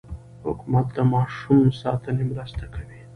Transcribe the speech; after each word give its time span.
حکومت 0.45 0.87
د 0.95 0.97
ماشوم 1.13 1.61
ساتنې 1.81 2.23
مرسته 2.31 2.65
کوي. 2.73 2.99